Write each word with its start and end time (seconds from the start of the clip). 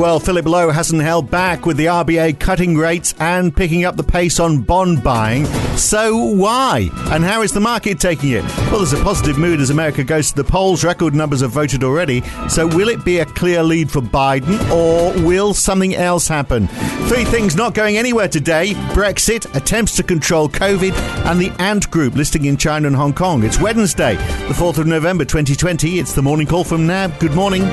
Well, 0.00 0.18
Philip 0.18 0.46
Lowe 0.46 0.70
hasn't 0.70 1.02
held 1.02 1.30
back 1.30 1.66
with 1.66 1.76
the 1.76 1.84
RBA 1.84 2.40
cutting 2.40 2.74
rates 2.74 3.14
and 3.18 3.54
picking 3.54 3.84
up 3.84 3.96
the 3.96 4.02
pace 4.02 4.40
on 4.40 4.62
bond 4.62 5.04
buying. 5.04 5.44
So 5.76 6.16
why? 6.16 6.88
And 7.10 7.22
how 7.22 7.42
is 7.42 7.52
the 7.52 7.60
market 7.60 8.00
taking 8.00 8.30
it? 8.30 8.42
Well, 8.70 8.78
there's 8.78 8.94
a 8.94 9.04
positive 9.04 9.36
mood 9.36 9.60
as 9.60 9.68
America 9.68 10.02
goes 10.02 10.30
to 10.30 10.36
the 10.36 10.50
polls. 10.50 10.82
Record 10.82 11.14
numbers 11.14 11.42
have 11.42 11.50
voted 11.50 11.84
already. 11.84 12.22
So 12.48 12.66
will 12.66 12.88
it 12.88 13.04
be 13.04 13.18
a 13.18 13.26
clear 13.26 13.62
lead 13.62 13.90
for 13.90 14.00
Biden 14.00 14.58
or 14.70 15.12
will 15.22 15.52
something 15.52 15.94
else 15.94 16.26
happen? 16.26 16.68
Three 17.08 17.26
things 17.26 17.54
not 17.54 17.74
going 17.74 17.98
anywhere 17.98 18.28
today 18.28 18.72
Brexit, 18.94 19.54
attempts 19.54 19.96
to 19.96 20.02
control 20.02 20.48
COVID, 20.48 20.94
and 21.26 21.38
the 21.38 21.50
Ant 21.62 21.90
Group 21.90 22.14
listing 22.14 22.46
in 22.46 22.56
China 22.56 22.86
and 22.86 22.96
Hong 22.96 23.12
Kong. 23.12 23.44
It's 23.44 23.60
Wednesday, 23.60 24.14
the 24.14 24.54
4th 24.54 24.78
of 24.78 24.86
November 24.86 25.26
2020. 25.26 25.98
It's 25.98 26.14
the 26.14 26.22
morning 26.22 26.46
call 26.46 26.64
from 26.64 26.86
NAB. 26.86 27.20
Good 27.20 27.34
morning. 27.34 27.68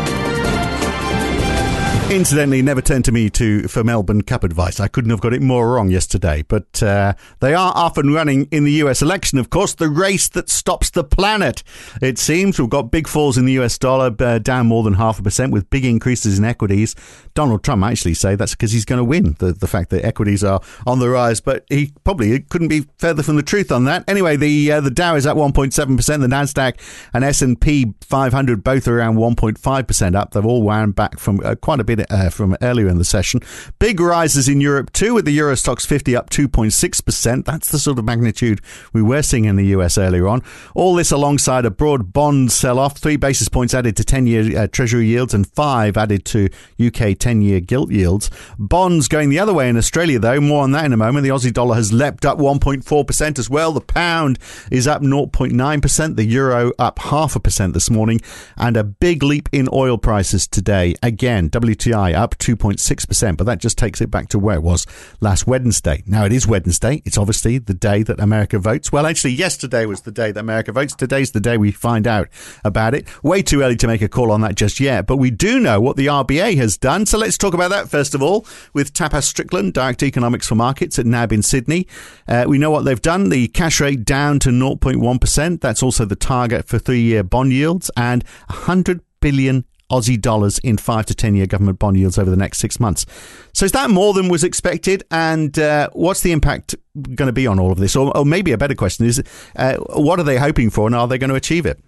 Incidentally, 2.09 2.61
never 2.61 2.81
turn 2.81 3.03
to 3.03 3.11
me 3.11 3.29
to 3.31 3.67
for 3.67 3.83
Melbourne 3.83 4.21
Cup 4.21 4.45
advice. 4.45 4.79
I 4.79 4.87
couldn't 4.87 5.09
have 5.09 5.19
got 5.19 5.33
it 5.33 5.41
more 5.41 5.73
wrong 5.73 5.89
yesterday. 5.89 6.41
But 6.47 6.81
uh, 6.81 7.15
they 7.41 7.53
are 7.53 7.73
up 7.75 7.97
and 7.97 8.13
running 8.13 8.47
in 8.49 8.63
the 8.63 8.71
US 8.83 9.01
election, 9.01 9.37
of 9.39 9.49
course, 9.49 9.75
the 9.75 9.89
race 9.89 10.29
that 10.29 10.49
stops 10.49 10.89
the 10.89 11.03
planet. 11.03 11.63
It 12.01 12.17
seems 12.17 12.59
we've 12.59 12.69
got 12.69 12.91
big 12.91 13.09
falls 13.09 13.37
in 13.37 13.43
the 13.43 13.59
US 13.59 13.77
dollar, 13.77 14.15
uh, 14.19 14.39
down 14.39 14.67
more 14.67 14.83
than 14.83 14.93
half 14.93 15.19
a 15.19 15.21
percent, 15.21 15.51
with 15.51 15.69
big 15.69 15.83
increases 15.83 16.39
in 16.39 16.45
equities. 16.45 16.95
Donald 17.33 17.61
Trump 17.61 17.83
actually 17.83 18.13
say 18.13 18.35
that's 18.35 18.55
because 18.55 18.71
he's 18.71 18.85
going 18.85 18.99
to 18.99 19.03
win. 19.03 19.35
The 19.39 19.51
the 19.51 19.67
fact 19.67 19.89
that 19.89 20.05
equities 20.05 20.45
are 20.45 20.61
on 20.85 20.99
the 20.99 21.09
rise, 21.09 21.41
but 21.41 21.65
he 21.67 21.91
probably 22.05 22.39
couldn't 22.39 22.69
be 22.69 22.87
further 22.99 23.21
from 23.21 23.35
the 23.35 23.43
truth 23.43 23.69
on 23.69 23.83
that. 23.83 24.05
Anyway, 24.07 24.37
the 24.37 24.71
uh, 24.71 24.79
the 24.79 24.91
Dow 24.91 25.15
is 25.15 25.27
at 25.27 25.35
1.7 25.35 25.97
percent. 25.97 26.21
The 26.21 26.27
Nasdaq 26.27 26.79
and 27.13 27.25
S 27.25 27.41
and 27.41 27.59
P 27.59 27.93
500 28.01 28.63
both 28.63 28.87
are 28.87 28.97
around 28.97 29.17
1.5 29.17 29.87
percent 29.87 30.15
up. 30.15 30.31
They've 30.31 30.45
all 30.45 30.63
wound 30.63 30.95
back 30.95 31.19
from 31.19 31.41
uh, 31.43 31.55
quite 31.55 31.81
a 31.81 31.83
bit 31.83 31.96
uh, 32.09 32.29
from 32.29 32.55
earlier 32.61 32.87
in 32.87 32.97
the 32.97 33.05
session. 33.05 33.41
Big 33.79 33.99
rises 33.99 34.47
in 34.47 34.61
Europe 34.61 34.91
too, 34.93 35.13
with 35.13 35.25
the 35.25 35.31
Euro 35.31 35.53
Stoxx 35.53 35.85
50 35.85 36.15
up 36.15 36.29
2.6%. 36.29 37.45
That's 37.45 37.71
the 37.71 37.79
sort 37.79 37.99
of 37.99 38.05
magnitude 38.05 38.61
we 38.93 39.01
were 39.01 39.21
seeing 39.21 39.45
in 39.45 39.55
the 39.55 39.65
US 39.67 39.97
earlier 39.97 40.27
on. 40.27 40.41
All 40.75 40.95
this 40.95 41.11
alongside 41.11 41.65
a 41.65 41.71
broad 41.71 42.13
bond 42.13 42.51
sell 42.51 42.79
off, 42.79 42.97
three 42.97 43.17
basis 43.17 43.49
points 43.49 43.73
added 43.73 43.95
to 43.97 44.03
10 44.03 44.27
year 44.27 44.59
uh, 44.59 44.67
Treasury 44.67 45.07
yields 45.07 45.33
and 45.33 45.47
five 45.47 45.97
added 45.97 46.25
to 46.25 46.49
UK 46.83 47.17
10 47.17 47.41
year 47.41 47.59
gilt 47.59 47.91
yields. 47.91 48.29
Bonds 48.57 49.07
going 49.07 49.29
the 49.29 49.39
other 49.39 49.53
way 49.53 49.69
in 49.69 49.77
Australia, 49.77 50.19
though. 50.19 50.39
More 50.39 50.63
on 50.63 50.71
that 50.71 50.85
in 50.85 50.93
a 50.93 50.97
moment. 50.97 51.23
The 51.23 51.29
Aussie 51.29 51.53
dollar 51.53 51.75
has 51.75 51.93
leapt 51.93 52.25
up 52.25 52.37
1.4% 52.37 53.39
as 53.39 53.49
well. 53.49 53.71
The 53.71 53.81
pound 53.81 54.39
is 54.71 54.87
up 54.87 55.01
0.9%. 55.01 56.15
The 56.15 56.25
euro 56.25 56.71
up 56.79 56.99
half 56.99 57.35
a 57.35 57.39
percent 57.39 57.73
this 57.73 57.89
morning. 57.89 58.21
And 58.57 58.77
a 58.77 58.83
big 58.83 59.23
leap 59.23 59.49
in 59.51 59.67
oil 59.71 59.97
prices 59.97 60.47
today. 60.47 60.95
Again, 61.01 61.49
WTI 61.49 61.86
up 61.93 62.27
up 62.27 62.37
2.6%, 62.39 63.37
but 63.37 63.45
that 63.45 63.59
just 63.59 63.77
takes 63.77 64.01
it 64.01 64.11
back 64.11 64.27
to 64.27 64.37
where 64.37 64.57
it 64.57 64.63
was 64.63 64.85
last 65.21 65.47
Wednesday. 65.47 66.03
Now, 66.05 66.25
it 66.25 66.33
is 66.33 66.45
Wednesday. 66.45 67.01
It's 67.05 67.17
obviously 67.17 67.57
the 67.57 67.73
day 67.73 68.03
that 68.03 68.19
America 68.19 68.59
votes. 68.59 68.91
Well, 68.91 69.05
actually, 69.05 69.31
yesterday 69.31 69.85
was 69.85 70.01
the 70.01 70.11
day 70.11 70.33
that 70.33 70.39
America 70.39 70.73
votes. 70.73 70.93
Today's 70.93 71.31
the 71.31 71.39
day 71.39 71.57
we 71.57 71.71
find 71.71 72.05
out 72.05 72.27
about 72.65 72.93
it. 72.93 73.07
Way 73.23 73.41
too 73.43 73.61
early 73.61 73.77
to 73.77 73.87
make 73.87 74.01
a 74.01 74.09
call 74.09 74.29
on 74.31 74.41
that 74.41 74.55
just 74.55 74.81
yet, 74.81 75.07
but 75.07 75.17
we 75.17 75.31
do 75.31 75.59
know 75.59 75.79
what 75.79 75.95
the 75.95 76.07
RBA 76.07 76.57
has 76.57 76.77
done. 76.77 77.05
So 77.05 77.17
let's 77.17 77.37
talk 77.37 77.53
about 77.53 77.69
that 77.69 77.89
first 77.89 78.13
of 78.13 78.21
all 78.21 78.45
with 78.73 78.93
Tapas 78.93 79.23
Strickland, 79.23 79.73
Director 79.73 80.05
Economics 80.05 80.47
for 80.47 80.55
Markets 80.55 80.99
at 80.99 81.05
NAB 81.05 81.31
in 81.31 81.43
Sydney. 81.43 81.87
Uh, 82.27 82.43
we 82.45 82.57
know 82.57 82.71
what 82.71 82.83
they've 82.83 83.01
done. 83.01 83.29
The 83.29 83.47
cash 83.47 83.79
rate 83.79 84.03
down 84.03 84.39
to 84.39 84.49
0.1%. 84.49 85.61
That's 85.61 85.81
also 85.81 86.03
the 86.03 86.17
target 86.17 86.67
for 86.67 86.77
three 86.77 87.01
year 87.01 87.23
bond 87.23 87.53
yields 87.53 87.89
and 87.95 88.25
100 88.47 88.99
billion 89.21 89.63
Aussie 89.91 90.19
dollars 90.19 90.59
in 90.59 90.77
five 90.77 91.05
to 91.05 91.15
10 91.15 91.35
year 91.35 91.47
government 91.47 91.79
bond 91.79 91.97
yields 91.97 92.17
over 92.17 92.29
the 92.29 92.37
next 92.37 92.57
six 92.59 92.79
months. 92.79 93.05
So, 93.53 93.65
is 93.65 93.71
that 93.71 93.89
more 93.89 94.13
than 94.13 94.27
was 94.29 94.43
expected? 94.43 95.03
And 95.11 95.57
uh, 95.57 95.89
what's 95.93 96.21
the 96.21 96.31
impact 96.31 96.75
going 97.01 97.27
to 97.27 97.33
be 97.33 97.47
on 97.47 97.59
all 97.59 97.71
of 97.71 97.77
this? 97.77 97.95
Or, 97.95 98.15
or 98.15 98.25
maybe 98.25 98.51
a 98.51 98.57
better 98.57 98.75
question 98.75 99.05
is 99.05 99.21
uh, 99.55 99.75
what 99.95 100.19
are 100.19 100.23
they 100.23 100.37
hoping 100.37 100.69
for 100.69 100.87
and 100.87 100.95
are 100.95 101.07
they 101.07 101.17
going 101.17 101.29
to 101.29 101.35
achieve 101.35 101.65
it? 101.65 101.79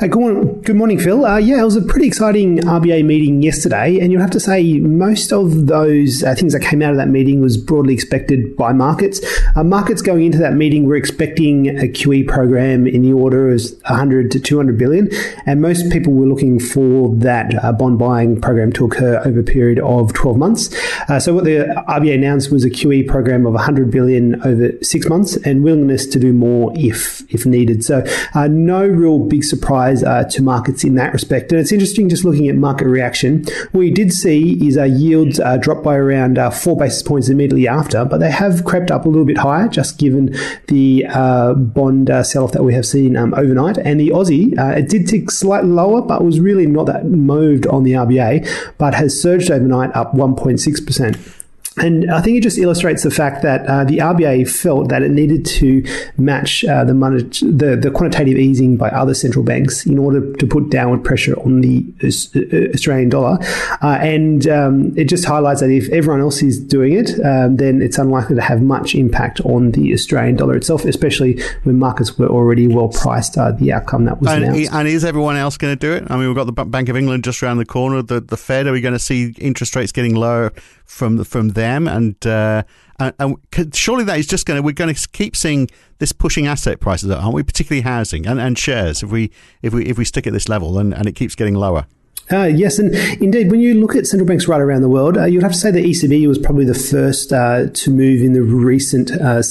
Uh, 0.00 0.06
good, 0.06 0.20
morning, 0.20 0.62
good, 0.62 0.76
morning, 0.76 0.98
Phil. 0.98 1.24
Uh, 1.24 1.36
yeah, 1.36 1.60
it 1.60 1.64
was 1.64 1.76
a 1.76 1.82
pretty 1.82 2.06
exciting 2.06 2.58
RBA 2.58 3.04
meeting 3.04 3.42
yesterday. 3.42 3.98
And 3.98 4.12
you'll 4.12 4.20
have 4.20 4.30
to 4.30 4.40
say 4.40 4.80
most 4.80 5.32
of 5.32 5.66
those 5.66 6.22
uh, 6.22 6.34
things 6.34 6.52
that 6.52 6.60
came 6.60 6.82
out 6.82 6.90
of 6.90 6.96
that 6.96 7.08
meeting 7.08 7.40
was 7.40 7.56
broadly 7.56 7.94
expected 7.94 8.56
by 8.56 8.72
markets. 8.72 9.20
Uh, 9.56 9.64
markets 9.64 10.02
going 10.02 10.24
into 10.24 10.38
that 10.38 10.54
meeting 10.54 10.84
were 10.84 10.96
expecting 10.96 11.68
a 11.78 11.88
QE 11.88 12.26
program 12.26 12.86
in 12.86 13.02
the 13.02 13.12
order 13.12 13.50
of 13.50 13.60
100 13.86 14.30
to 14.32 14.40
200 14.40 14.78
billion. 14.78 15.08
And 15.46 15.60
most 15.60 15.90
people 15.90 16.12
were 16.12 16.26
looking 16.26 16.58
for 16.60 17.14
that 17.16 17.62
uh, 17.62 17.72
bond 17.72 17.98
buying 17.98 18.40
program 18.40 18.72
to 18.74 18.84
occur 18.84 19.22
over 19.24 19.40
a 19.40 19.44
period 19.44 19.78
of 19.80 20.12
12 20.12 20.36
months. 20.36 20.76
so 21.24 21.34
what 21.34 21.44
the 21.44 21.58
RBA 21.88 22.14
announced 22.14 22.50
was 22.50 22.64
a 22.64 22.70
QE 22.70 23.06
program 23.06 23.46
of 23.46 23.54
100 23.54 23.90
billion 23.90 24.34
over 24.42 24.57
over 24.58 24.72
six 24.82 25.08
months 25.08 25.36
and 25.36 25.62
willingness 25.62 26.06
to 26.06 26.18
do 26.18 26.32
more 26.32 26.72
if 26.74 27.22
if 27.32 27.46
needed. 27.46 27.84
So 27.84 28.04
uh, 28.34 28.48
no 28.48 28.86
real 28.86 29.18
big 29.18 29.44
surprise 29.44 30.02
uh, 30.02 30.24
to 30.24 30.42
markets 30.42 30.84
in 30.84 30.94
that 30.96 31.12
respect. 31.12 31.52
And 31.52 31.60
it's 31.60 31.72
interesting 31.72 32.08
just 32.08 32.24
looking 32.24 32.48
at 32.48 32.56
market 32.56 32.86
reaction. 32.86 33.44
What 33.72 33.80
we 33.80 33.90
did 33.90 34.12
see 34.12 34.66
is 34.66 34.76
uh, 34.76 34.84
yields 34.84 35.40
uh, 35.40 35.56
drop 35.58 35.82
by 35.82 35.96
around 35.96 36.38
uh, 36.38 36.50
four 36.50 36.76
basis 36.76 37.02
points 37.02 37.28
immediately 37.28 37.68
after, 37.68 38.04
but 38.04 38.18
they 38.18 38.30
have 38.30 38.64
crept 38.64 38.90
up 38.90 39.04
a 39.04 39.08
little 39.08 39.26
bit 39.26 39.38
higher 39.38 39.68
just 39.68 39.98
given 39.98 40.34
the 40.68 41.06
uh, 41.08 41.54
bond 41.54 42.10
sell-off 42.24 42.52
that 42.52 42.64
we 42.64 42.74
have 42.74 42.86
seen 42.86 43.16
um, 43.16 43.34
overnight. 43.34 43.78
And 43.78 44.00
the 44.00 44.08
Aussie, 44.08 44.54
it 44.76 44.88
did 44.88 45.06
tick 45.06 45.30
slightly 45.30 45.70
lower, 45.70 46.02
but 46.02 46.24
was 46.24 46.40
really 46.40 46.66
not 46.66 46.86
that 46.86 47.06
moved 47.06 47.66
on 47.66 47.84
the 47.84 47.92
RBA, 47.92 48.74
but 48.78 48.94
has 48.94 49.20
surged 49.20 49.50
overnight 49.50 49.94
up 49.94 50.14
1.6%. 50.14 51.37
And 51.80 52.10
I 52.10 52.20
think 52.20 52.36
it 52.36 52.42
just 52.42 52.58
illustrates 52.58 53.02
the 53.02 53.10
fact 53.10 53.42
that 53.42 53.66
uh, 53.66 53.84
the 53.84 53.98
RBA 53.98 54.50
felt 54.50 54.88
that 54.88 55.02
it 55.02 55.10
needed 55.10 55.44
to 55.46 55.84
match 56.16 56.64
uh, 56.64 56.84
the, 56.84 56.94
money, 56.94 57.22
the, 57.22 57.78
the 57.80 57.90
quantitative 57.90 58.36
easing 58.38 58.76
by 58.76 58.88
other 58.90 59.14
central 59.14 59.44
banks 59.44 59.86
in 59.86 59.98
order 59.98 60.32
to 60.34 60.46
put 60.46 60.70
downward 60.70 61.04
pressure 61.04 61.34
on 61.40 61.60
the 61.60 61.84
uh, 62.02 62.74
Australian 62.74 63.08
dollar. 63.08 63.38
Uh, 63.82 63.98
and 64.00 64.48
um, 64.48 64.96
it 64.96 65.08
just 65.08 65.24
highlights 65.24 65.60
that 65.60 65.70
if 65.70 65.88
everyone 65.90 66.20
else 66.20 66.42
is 66.42 66.58
doing 66.58 66.92
it, 66.92 67.10
um, 67.24 67.56
then 67.56 67.82
it's 67.82 67.98
unlikely 67.98 68.36
to 68.36 68.42
have 68.42 68.62
much 68.62 68.94
impact 68.94 69.40
on 69.42 69.72
the 69.72 69.92
Australian 69.92 70.36
dollar 70.36 70.56
itself, 70.56 70.84
especially 70.84 71.40
when 71.62 71.78
markets 71.78 72.18
were 72.18 72.28
already 72.28 72.66
well 72.66 72.88
priced 72.88 73.36
uh, 73.38 73.52
the 73.52 73.72
outcome 73.72 74.04
that 74.04 74.20
was 74.20 74.30
and, 74.30 74.44
announced. 74.44 74.72
And 74.72 74.88
is 74.88 75.04
everyone 75.04 75.36
else 75.36 75.56
going 75.56 75.76
to 75.76 75.78
do 75.78 75.92
it? 75.92 76.10
I 76.10 76.16
mean, 76.16 76.26
we've 76.26 76.36
got 76.36 76.44
the 76.44 76.64
Bank 76.64 76.88
of 76.88 76.96
England 76.96 77.24
just 77.24 77.42
around 77.42 77.58
the 77.58 77.66
corner. 77.66 78.02
The, 78.02 78.20
the 78.20 78.36
Fed, 78.36 78.66
are 78.66 78.72
we 78.72 78.80
going 78.80 78.94
to 78.94 78.98
see 78.98 79.34
interest 79.38 79.76
rates 79.76 79.92
getting 79.92 80.14
lower 80.14 80.52
from 80.88 81.22
from 81.22 81.50
them, 81.50 81.86
and 81.86 82.26
uh, 82.26 82.64
and, 82.98 83.14
and 83.18 83.74
surely 83.74 84.04
that 84.04 84.18
is 84.18 84.26
just 84.26 84.46
going 84.46 84.56
to 84.56 84.62
we're 84.62 84.72
going 84.72 84.92
to 84.92 85.08
keep 85.10 85.36
seeing 85.36 85.68
this 85.98 86.12
pushing 86.12 86.46
asset 86.46 86.80
prices, 86.80 87.10
aren't 87.10 87.34
we? 87.34 87.42
Particularly 87.42 87.82
housing 87.82 88.26
and, 88.26 88.40
and 88.40 88.58
shares. 88.58 89.02
If 89.02 89.10
we 89.10 89.30
if 89.62 89.72
we 89.72 89.84
if 89.84 89.98
we 89.98 90.04
stick 90.04 90.26
at 90.26 90.32
this 90.32 90.48
level 90.48 90.78
and, 90.78 90.92
and 90.94 91.06
it 91.06 91.12
keeps 91.12 91.34
getting 91.34 91.54
lower. 91.54 91.86
Uh, 92.30 92.44
yes, 92.44 92.78
and 92.78 92.94
indeed, 93.22 93.50
when 93.50 93.60
you 93.60 93.74
look 93.74 93.96
at 93.96 94.06
central 94.06 94.26
banks 94.26 94.48
right 94.48 94.60
around 94.60 94.82
the 94.82 94.88
world, 94.88 95.16
uh, 95.16 95.24
you'd 95.24 95.42
have 95.42 95.52
to 95.52 95.58
say 95.58 95.70
the 95.70 95.82
ECB 95.82 96.26
was 96.26 96.38
probably 96.38 96.64
the 96.64 96.74
first 96.74 97.32
uh, 97.32 97.66
to 97.72 97.90
move 97.90 98.20
in 98.20 98.34
the 98.34 98.42
recent 98.42 99.10
uh, 99.12 99.42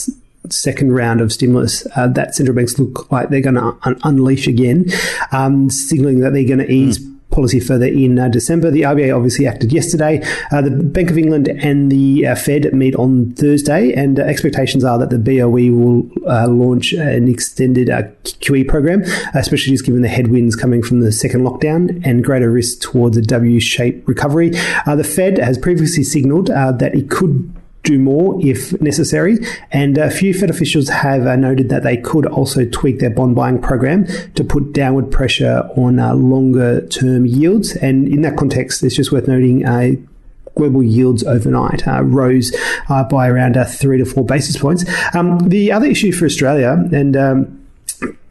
second 0.49 0.93
round 0.93 1.19
of 1.19 1.31
stimulus. 1.31 1.87
Uh, 1.95 2.07
that 2.07 2.35
central 2.35 2.55
banks 2.55 2.77
look 2.77 3.11
like 3.11 3.29
they're 3.29 3.41
going 3.41 3.55
to 3.55 3.75
un- 3.83 3.99
unleash 4.03 4.45
again, 4.45 4.85
um, 5.31 5.71
signaling 5.71 6.19
that 6.19 6.33
they're 6.33 6.47
going 6.47 6.59
to 6.59 6.71
ease. 6.71 6.99
Mm 6.99 7.16
policy 7.37 7.59
further 7.59 7.85
in 7.85 8.17
uh, 8.17 8.27
December. 8.29 8.71
The 8.71 8.81
RBA 8.81 9.15
obviously 9.15 9.45
acted 9.45 9.71
yesterday. 9.71 10.23
Uh, 10.51 10.63
the 10.63 10.71
Bank 10.71 11.11
of 11.11 11.19
England 11.19 11.47
and 11.47 11.91
the 11.91 12.25
uh, 12.25 12.35
Fed 12.35 12.73
meet 12.73 12.95
on 12.95 13.31
Thursday, 13.33 13.93
and 13.93 14.19
uh, 14.19 14.23
expectations 14.23 14.83
are 14.83 14.97
that 14.97 15.11
the 15.11 15.19
BOE 15.19 15.71
will 15.71 16.09
uh, 16.27 16.47
launch 16.47 16.93
an 16.93 17.27
extended 17.27 17.91
uh, 17.91 18.01
QE 18.41 18.67
program, 18.67 19.03
especially 19.35 19.71
just 19.71 19.85
given 19.85 20.01
the 20.01 20.07
headwinds 20.07 20.55
coming 20.55 20.81
from 20.81 21.01
the 21.01 21.11
second 21.11 21.41
lockdown 21.41 22.01
and 22.03 22.23
greater 22.23 22.49
risk 22.49 22.81
towards 22.81 23.15
a 23.17 23.21
W-shaped 23.21 24.07
recovery. 24.07 24.49
the 24.49 25.03
Fed 25.03 25.37
has 25.37 25.59
previously 25.59 26.03
signalled 26.03 26.47
that 26.47 26.95
it 26.95 27.11
could 27.11 27.53
do 27.83 27.97
more 27.97 28.37
if 28.45 28.79
necessary. 28.81 29.37
And 29.71 29.97
a 29.97 30.11
few 30.11 30.33
Fed 30.33 30.49
officials 30.49 30.89
have 30.89 31.25
uh, 31.25 31.35
noted 31.35 31.69
that 31.69 31.83
they 31.83 31.97
could 31.97 32.25
also 32.25 32.65
tweak 32.65 32.99
their 32.99 33.09
bond 33.09 33.35
buying 33.35 33.61
program 33.61 34.05
to 34.35 34.43
put 34.43 34.73
downward 34.73 35.11
pressure 35.11 35.69
on 35.77 35.99
uh, 35.99 36.13
longer 36.13 36.85
term 36.87 37.25
yields. 37.25 37.75
And 37.75 38.07
in 38.07 38.21
that 38.21 38.37
context, 38.37 38.83
it's 38.83 38.95
just 38.95 39.11
worth 39.11 39.27
noting 39.27 39.65
uh, 39.65 39.91
global 40.57 40.83
yields 40.83 41.23
overnight 41.23 41.87
uh, 41.87 42.01
rose 42.03 42.53
uh, 42.89 43.03
by 43.03 43.29
around 43.29 43.55
uh, 43.55 43.63
three 43.63 43.97
to 43.99 44.05
four 44.05 44.25
basis 44.25 44.57
points. 44.57 44.83
Um, 45.13 45.37
the 45.47 45.71
other 45.71 45.85
issue 45.85 46.11
for 46.11 46.25
Australia, 46.25 46.71
and 46.91 47.15
um, 47.15 47.67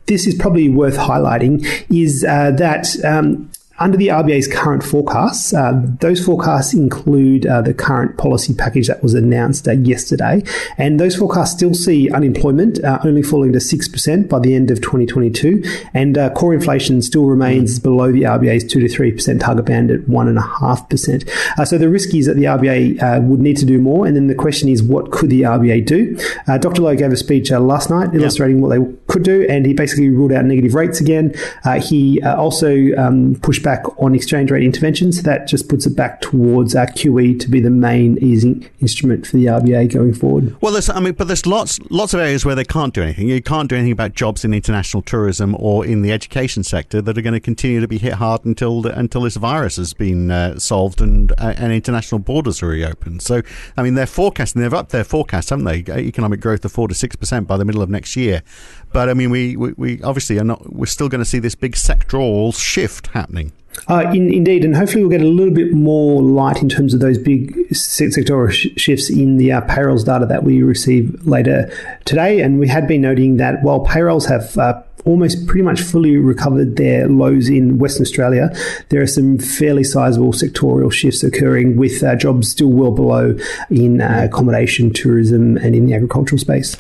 this 0.06 0.26
is 0.26 0.34
probably 0.34 0.68
worth 0.68 0.96
highlighting, 0.96 1.64
is 1.88 2.24
uh, 2.24 2.50
that 2.52 2.88
um, 3.04 3.50
under 3.78 3.96
the 3.96 4.08
RBA's 4.08 4.48
current 4.48 4.82
forecasts, 4.82 5.52
uh, 5.52 5.82
those 6.00 6.24
forecasts 6.24 6.72
include 6.72 7.46
uh, 7.46 7.60
the 7.60 7.74
current 7.74 8.16
policy 8.16 8.54
package 8.54 8.88
that 8.88 9.02
was 9.02 9.12
announced 9.12 9.68
uh, 9.68 9.72
yesterday, 9.72 10.42
and 10.78 10.98
those 10.98 11.14
forecasts 11.14 11.52
still 11.52 11.74
see 11.74 12.10
unemployment 12.10 12.82
uh, 12.82 12.98
only 13.04 13.22
falling 13.22 13.52
to 13.52 13.60
six 13.60 13.86
percent 13.86 14.30
by 14.30 14.38
the 14.38 14.54
end 14.54 14.70
of 14.70 14.80
2022, 14.80 15.62
and 15.92 16.16
uh, 16.16 16.30
core 16.30 16.54
inflation 16.54 17.02
still 17.02 17.26
remains 17.26 17.78
below 17.78 18.10
the 18.10 18.22
RBA's 18.22 18.64
two 18.64 18.80
to 18.80 18.88
three 18.88 19.12
percent 19.12 19.42
target 19.42 19.66
band 19.66 19.90
at 19.90 20.08
one 20.08 20.26
and 20.26 20.38
a 20.38 20.42
half 20.60 20.88
percent. 20.88 21.24
Uh, 21.58 21.64
so 21.64 21.76
the 21.76 21.88
risk 21.88 22.14
is 22.14 22.26
that 22.26 22.36
the 22.36 22.44
RBA 22.44 23.22
would 23.24 23.40
need 23.40 23.58
to 23.58 23.66
do 23.66 23.78
more, 23.78 24.06
and 24.06 24.16
then 24.16 24.26
the 24.26 24.34
question 24.34 24.68
is, 24.70 24.82
what 24.82 25.12
could 25.12 25.28
the 25.28 25.42
RBA 25.42 25.84
do? 25.84 26.16
Dr. 26.60 26.80
Lowe 26.80 26.96
gave 26.96 27.12
a 27.12 27.16
speech 27.16 27.50
last 27.50 27.90
night 27.90 28.14
illustrating 28.14 28.56
yeah. 28.56 28.62
what 28.62 28.68
they 28.70 28.96
could 29.08 29.22
do, 29.22 29.46
and 29.50 29.66
he 29.66 29.74
basically 29.74 30.08
ruled 30.08 30.32
out 30.32 30.44
negative 30.44 30.74
rates 30.74 31.00
again. 31.00 31.34
he 31.82 32.22
also 32.22 32.94
um, 32.96 33.34
pushed 33.42 33.65
back 33.66 33.84
on 34.00 34.14
exchange 34.14 34.52
rate 34.52 34.62
interventions. 34.62 35.24
That 35.24 35.48
just 35.48 35.68
puts 35.68 35.86
it 35.86 35.96
back 35.96 36.20
towards 36.20 36.76
our 36.76 36.86
QE 36.86 37.40
to 37.40 37.50
be 37.50 37.58
the 37.58 37.68
main 37.68 38.16
easing 38.18 38.70
instrument 38.80 39.26
for 39.26 39.36
the 39.36 39.46
RBA 39.46 39.92
going 39.92 40.14
forward. 40.14 40.56
Well, 40.62 40.72
there's, 40.72 40.88
I 40.88 41.00
mean, 41.00 41.14
but 41.14 41.26
there's 41.26 41.46
lots, 41.46 41.80
lots 41.90 42.14
of 42.14 42.20
areas 42.20 42.44
where 42.44 42.54
they 42.54 42.64
can't 42.64 42.94
do 42.94 43.02
anything. 43.02 43.28
You 43.28 43.42
can't 43.42 43.68
do 43.68 43.74
anything 43.74 43.90
about 43.90 44.14
jobs 44.14 44.44
in 44.44 44.54
international 44.54 45.02
tourism 45.02 45.56
or 45.58 45.84
in 45.84 46.02
the 46.02 46.12
education 46.12 46.62
sector 46.62 47.02
that 47.02 47.18
are 47.18 47.22
going 47.22 47.34
to 47.34 47.40
continue 47.40 47.80
to 47.80 47.88
be 47.88 47.98
hit 47.98 48.14
hard 48.14 48.44
until 48.44 48.82
the, 48.82 48.96
until 48.96 49.22
this 49.22 49.34
virus 49.34 49.74
has 49.76 49.92
been 49.92 50.30
uh, 50.30 50.60
solved 50.60 51.00
and 51.00 51.32
uh, 51.32 51.54
and 51.56 51.72
international 51.72 52.20
borders 52.20 52.62
are 52.62 52.68
reopened. 52.68 53.20
So, 53.20 53.42
I 53.76 53.82
mean, 53.82 53.94
they're 53.94 54.06
forecasting, 54.06 54.62
they've 54.62 54.72
upped 54.72 54.92
their 54.92 55.02
forecast, 55.02 55.50
haven't 55.50 55.64
they? 55.64 55.78
Economic 55.92 56.40
growth 56.40 56.64
of 56.64 56.70
four 56.70 56.86
to 56.86 56.94
six 56.94 57.16
percent 57.16 57.48
by 57.48 57.56
the 57.56 57.64
middle 57.64 57.82
of 57.82 57.90
next 57.90 58.14
year. 58.14 58.44
But 58.92 59.08
I 59.08 59.14
mean, 59.14 59.30
we, 59.30 59.56
we, 59.56 59.72
we 59.72 60.02
obviously 60.02 60.38
are 60.38 60.44
not. 60.44 60.72
We're 60.72 60.86
still 60.86 61.08
going 61.08 61.20
to 61.20 61.24
see 61.24 61.40
this 61.40 61.56
big 61.56 61.72
sectoral 61.72 62.56
shift 62.56 63.08
happening. 63.08 63.52
Uh, 63.88 64.10
in, 64.12 64.32
indeed, 64.32 64.64
and 64.64 64.74
hopefully 64.74 65.02
we'll 65.02 65.10
get 65.10 65.20
a 65.20 65.28
little 65.28 65.54
bit 65.54 65.72
more 65.72 66.22
light 66.22 66.62
in 66.62 66.68
terms 66.68 66.94
of 66.94 67.00
those 67.00 67.18
big 67.18 67.54
sectoral 67.70 68.50
sh- 68.50 68.68
shifts 68.76 69.10
in 69.10 69.36
the 69.36 69.52
uh, 69.52 69.60
payrolls 69.62 70.04
data 70.04 70.26
that 70.26 70.42
we 70.44 70.62
receive 70.62 71.26
later 71.26 71.70
today. 72.04 72.40
And 72.40 72.58
we 72.58 72.68
had 72.68 72.88
been 72.88 73.02
noting 73.02 73.36
that 73.36 73.62
while 73.62 73.80
payrolls 73.80 74.26
have 74.26 74.56
uh, 74.58 74.82
almost 75.04 75.46
pretty 75.46 75.62
much 75.62 75.80
fully 75.80 76.16
recovered 76.16 76.76
their 76.76 77.08
lows 77.08 77.48
in 77.48 77.78
Western 77.78 78.02
Australia, 78.02 78.50
there 78.88 79.00
are 79.00 79.06
some 79.06 79.38
fairly 79.38 79.84
sizable 79.84 80.32
sectorial 80.32 80.92
shifts 80.92 81.22
occurring 81.22 81.76
with 81.76 82.02
uh, 82.02 82.16
jobs 82.16 82.50
still 82.50 82.70
well 82.70 82.90
below 82.90 83.36
in 83.70 84.00
uh, 84.00 84.22
accommodation, 84.24 84.92
tourism, 84.92 85.56
and 85.58 85.74
in 85.74 85.86
the 85.86 85.94
agricultural 85.94 86.38
space. 86.38 86.76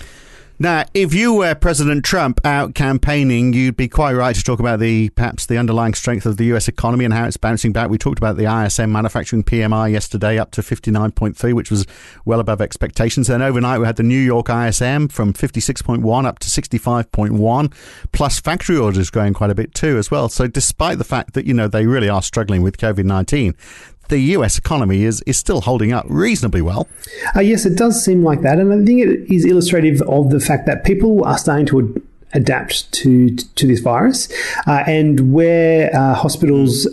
Now, 0.58 0.84
if 0.94 1.12
you 1.12 1.34
were 1.34 1.54
President 1.54 2.02
Trump 2.02 2.40
out 2.42 2.74
campaigning, 2.74 3.52
you'd 3.52 3.76
be 3.76 3.88
quite 3.88 4.14
right 4.14 4.34
to 4.34 4.42
talk 4.42 4.58
about 4.58 4.80
the 4.80 5.10
perhaps 5.10 5.44
the 5.44 5.58
underlying 5.58 5.92
strength 5.92 6.24
of 6.24 6.38
the 6.38 6.46
U.S. 6.46 6.66
economy 6.66 7.04
and 7.04 7.12
how 7.12 7.26
it's 7.26 7.36
bouncing 7.36 7.74
back. 7.74 7.90
We 7.90 7.98
talked 7.98 8.18
about 8.18 8.38
the 8.38 8.46
ISM 8.46 8.90
manufacturing 8.90 9.44
PMI 9.44 9.92
yesterday, 9.92 10.38
up 10.38 10.52
to 10.52 10.62
fifty 10.62 10.90
nine 10.90 11.12
point 11.12 11.36
three, 11.36 11.52
which 11.52 11.70
was 11.70 11.86
well 12.24 12.40
above 12.40 12.62
expectations. 12.62 13.26
Then 13.26 13.42
overnight, 13.42 13.80
we 13.80 13.86
had 13.86 13.96
the 13.96 14.02
New 14.02 14.18
York 14.18 14.48
ISM 14.48 15.08
from 15.08 15.34
fifty 15.34 15.60
six 15.60 15.82
point 15.82 16.00
one 16.00 16.24
up 16.24 16.38
to 16.38 16.48
sixty 16.48 16.78
five 16.78 17.12
point 17.12 17.34
one, 17.34 17.70
plus 18.12 18.40
factory 18.40 18.78
orders 18.78 19.10
growing 19.10 19.34
quite 19.34 19.50
a 19.50 19.54
bit 19.54 19.74
too 19.74 19.98
as 19.98 20.10
well. 20.10 20.30
So, 20.30 20.46
despite 20.46 20.96
the 20.96 21.04
fact 21.04 21.34
that 21.34 21.44
you 21.44 21.52
know 21.52 21.68
they 21.68 21.86
really 21.86 22.08
are 22.08 22.22
struggling 22.22 22.62
with 22.62 22.78
COVID 22.78 23.04
nineteen, 23.04 23.54
the 24.08 24.18
US 24.18 24.58
economy 24.58 25.04
is, 25.04 25.22
is 25.22 25.36
still 25.36 25.60
holding 25.62 25.92
up 25.92 26.06
reasonably 26.08 26.62
well. 26.62 26.88
Uh, 27.34 27.40
yes, 27.40 27.66
it 27.66 27.76
does 27.76 28.04
seem 28.04 28.22
like 28.22 28.42
that. 28.42 28.58
And 28.58 28.72
I 28.72 28.84
think 28.84 29.00
it 29.00 29.32
is 29.32 29.44
illustrative 29.44 30.02
of 30.02 30.30
the 30.30 30.40
fact 30.40 30.66
that 30.66 30.84
people 30.84 31.24
are 31.24 31.38
starting 31.38 31.66
to 31.66 32.02
adapt 32.32 32.92
to, 32.92 33.34
to 33.34 33.66
this 33.66 33.80
virus. 33.80 34.28
Uh, 34.66 34.84
and 34.86 35.32
where 35.32 35.94
uh, 35.94 36.14
hospitals 36.14 36.88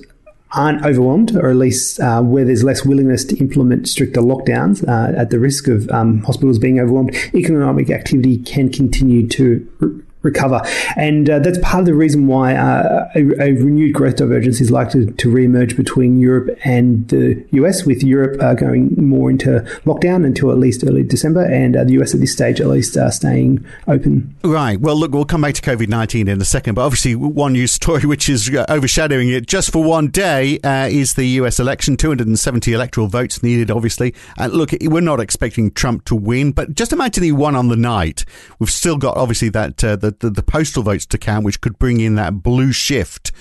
aren't 0.55 0.85
overwhelmed, 0.85 1.35
or 1.35 1.49
at 1.49 1.55
least 1.55 1.99
uh, 1.99 2.21
where 2.21 2.45
there's 2.45 2.63
less 2.63 2.85
willingness 2.85 3.25
to 3.25 3.37
implement 3.37 3.87
stricter 3.87 4.21
lockdowns 4.21 4.87
uh, 4.87 5.19
at 5.19 5.31
the 5.31 5.39
risk 5.39 5.67
of 5.67 5.89
um, 5.89 6.21
hospitals 6.23 6.59
being 6.59 6.79
overwhelmed, 6.79 7.15
economic 7.33 7.89
activity 7.89 8.37
can 8.37 8.71
continue 8.71 9.27
to 9.27 10.02
recover. 10.23 10.61
And 10.95 11.29
uh, 11.29 11.39
that's 11.39 11.59
part 11.59 11.81
of 11.81 11.85
the 11.85 11.93
reason 11.93 12.27
why 12.27 12.55
uh, 12.55 13.09
a, 13.13 13.19
a, 13.19 13.51
renewed 13.51 13.93
growth 13.93 14.15
divergence 14.15 14.61
is 14.61 14.71
likely 14.71 15.11
to 15.11 15.29
re-emerge 15.29 15.75
between 15.75 16.17
Europe 16.17 16.57
and 16.63 17.07
the 17.09 17.45
US, 17.51 17.85
with 17.85 18.01
Europe 18.03 18.41
uh, 18.41 18.53
going 18.53 18.95
more 18.97 19.29
into 19.29 19.59
lockdown 19.85 20.25
until 20.25 20.51
at 20.51 20.57
least 20.57 20.83
early 20.87 21.03
December, 21.03 21.43
and 21.43 21.75
uh, 21.75 21.83
the 21.83 21.93
US 22.01 22.13
at 22.13 22.21
this 22.21 22.31
stage 22.31 22.61
at 22.61 22.67
least 22.67 22.95
uh, 22.97 23.11
staying 23.11 23.63
open. 23.87 24.33
Right. 24.43 24.79
Well, 24.79 24.95
look, 24.95 25.11
we'll 25.11 25.25
come 25.25 25.41
back 25.41 25.55
to 25.55 25.61
COVID 25.61 25.89
19 25.89 26.27
in 26.27 26.41
a 26.41 26.45
second, 26.45 26.75
but 26.75 26.85
obviously, 26.85 27.15
one 27.15 27.53
news 27.53 27.73
story 27.73 28.01
which 28.05 28.29
is 28.29 28.49
uh, 28.49 28.65
overshadowing 28.69 29.29
it 29.29 29.45
just 29.45 29.71
for 29.71 29.83
one 29.83 30.07
day 30.07 30.59
is 30.63 31.15
the 31.15 31.25
US 31.25 31.59
election. 31.59 31.97
270 31.97 32.71
electoral 32.71 33.07
votes 33.07 33.43
needed, 33.43 33.69
obviously. 33.69 34.15
And 34.37 34.53
look, 34.53 34.71
we're 34.81 35.01
not 35.01 35.19
expecting 35.19 35.71
Trump 35.71 36.05
to 36.05 36.15
win, 36.15 36.53
but 36.53 36.75
just 36.75 36.93
imagine 36.93 37.23
he 37.23 37.31
won 37.31 37.55
on 37.55 37.67
the 37.67 37.75
night. 37.75 38.23
We've 38.59 38.69
still 38.69 38.97
got, 38.97 39.17
obviously, 39.17 39.49
that 39.49 39.77
the 39.77 40.12
the, 40.19 40.29
the 40.29 40.43
postal 40.43 40.83
votes 40.83 41.05
to 41.07 41.17
count, 41.17 41.45
which 41.45 41.61
could 41.61 41.77
bring 41.79 41.99
in 41.99 42.15
that 42.15 42.43
blue 42.43 42.71
shift. 42.71 43.31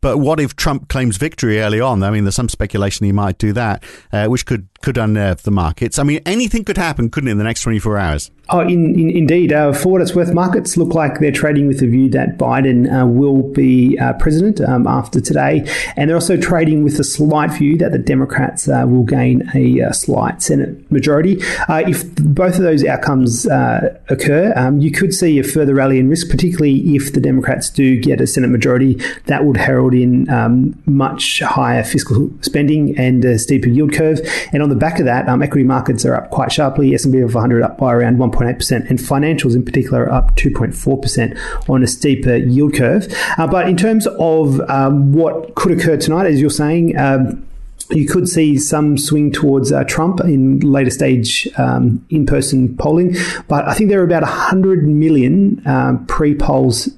But 0.00 0.18
what 0.18 0.40
if 0.40 0.56
Trump 0.56 0.88
claims 0.88 1.16
victory 1.16 1.60
early 1.60 1.80
on? 1.80 2.02
I 2.02 2.10
mean, 2.10 2.24
there's 2.24 2.34
some 2.34 2.48
speculation 2.48 3.06
he 3.06 3.12
might 3.12 3.38
do 3.38 3.52
that, 3.52 3.84
uh, 4.12 4.26
which 4.26 4.46
could 4.46 4.68
could 4.82 4.98
unnerve 4.98 5.42
the 5.42 5.50
markets. 5.50 5.98
I 5.98 6.02
mean, 6.02 6.20
anything 6.26 6.64
could 6.64 6.76
happen, 6.76 7.10
couldn't 7.10 7.28
it, 7.28 7.32
in 7.32 7.38
the 7.38 7.44
next 7.44 7.62
24 7.62 7.98
hours? 7.98 8.30
Oh, 8.48 8.60
in, 8.60 8.98
in, 8.98 9.08
indeed. 9.10 9.52
Uh, 9.52 9.72
for 9.72 9.92
what 9.92 10.02
it's 10.02 10.14
worth, 10.14 10.34
markets 10.34 10.76
look 10.76 10.94
like 10.94 11.20
they're 11.20 11.30
trading 11.32 11.68
with 11.68 11.78
the 11.80 11.86
view 11.86 12.10
that 12.10 12.36
Biden 12.38 12.92
uh, 12.92 13.06
will 13.06 13.42
be 13.42 13.96
uh, 13.98 14.12
president 14.14 14.60
um, 14.60 14.86
after 14.86 15.20
today. 15.20 15.64
And 15.96 16.10
they're 16.10 16.16
also 16.16 16.36
trading 16.36 16.82
with 16.82 16.98
a 16.98 17.04
slight 17.04 17.52
view 17.52 17.78
that 17.78 17.92
the 17.92 17.98
Democrats 17.98 18.68
uh, 18.68 18.84
will 18.86 19.04
gain 19.04 19.48
a, 19.54 19.80
uh, 19.80 19.92
slight 19.92 20.42
Senate 20.42 20.90
majority. 20.90 21.42
Uh, 21.68 21.84
if 21.86 22.14
both 22.16 22.56
of 22.56 22.62
those 22.62 22.84
outcomes 22.84 23.46
occur, 23.46 24.52
um, 24.56 24.80
you 24.80 24.90
could 24.90 25.14
see 25.14 25.38
a 25.38 25.44
further 25.44 25.74
rally 25.74 25.98
in 25.98 26.08
risk, 26.08 26.28
particularly 26.28 26.94
if 26.94 27.12
the 27.12 27.20
Democrats 27.20 27.70
do 27.70 27.98
get 28.00 28.20
a 28.20 28.26
Senate 28.26 28.50
majority. 28.50 29.00
That 29.26 29.44
would 29.44 29.56
herald 29.56 29.94
in 29.94 30.28
um, 30.28 30.80
much 30.86 31.40
higher 31.40 31.84
fiscal 31.84 32.30
spending 32.40 32.98
and 32.98 33.24
a 33.24 33.38
steeper 33.38 33.68
yield 33.68 33.92
curve. 33.92 34.20
And 34.52 34.62
on 34.62 34.68
the 34.72 34.78
back 34.78 34.98
of 34.98 35.04
that, 35.04 35.28
um, 35.28 35.42
equity 35.42 35.64
markets 35.64 36.04
are 36.04 36.14
up 36.14 36.30
quite 36.30 36.50
sharply. 36.50 36.94
S&P 36.94 37.20
500 37.20 37.62
up 37.62 37.78
by 37.78 37.92
around 37.92 38.16
1.8%, 38.16 38.88
and 38.88 38.98
financials 38.98 39.54
in 39.54 39.64
particular 39.64 40.04
are 40.04 40.12
up 40.12 40.36
2.4% 40.36 41.68
on 41.68 41.82
a 41.82 41.86
steeper 41.86 42.36
yield 42.36 42.74
curve. 42.74 43.06
Uh, 43.38 43.46
but 43.46 43.68
in 43.68 43.76
terms 43.76 44.06
of 44.18 44.60
um, 44.70 45.12
what 45.12 45.54
could 45.54 45.78
occur 45.78 45.96
tonight, 45.96 46.26
as 46.26 46.40
you're 46.40 46.50
saying, 46.50 46.96
um, 46.96 47.46
you 47.90 48.06
could 48.06 48.28
see 48.28 48.56
some 48.56 48.96
swing 48.96 49.30
towards 49.30 49.72
uh, 49.72 49.84
Trump 49.84 50.20
in 50.20 50.60
later 50.60 50.90
stage 50.90 51.48
um, 51.58 52.04
in 52.10 52.24
person 52.24 52.76
polling, 52.76 53.16
but 53.48 53.66
I 53.68 53.74
think 53.74 53.90
there 53.90 54.00
are 54.00 54.04
about 54.04 54.22
100 54.22 54.86
million 54.86 55.62
um, 55.66 56.06
pre 56.06 56.34
polls 56.34 56.88